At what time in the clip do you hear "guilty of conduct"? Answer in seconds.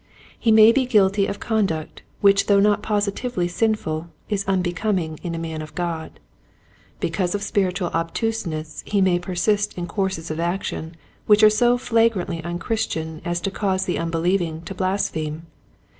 0.87-2.01